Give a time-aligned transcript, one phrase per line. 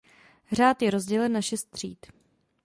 [0.51, 2.05] Řád je rozdělen na šest tříd.